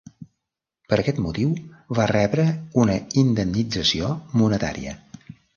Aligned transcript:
Per 0.93 0.97
aquest 1.01 1.19
motiu 1.25 1.51
va 2.01 2.09
rebre 2.13 2.47
una 2.85 2.97
indemnització 3.25 4.11
monetària. 4.43 4.99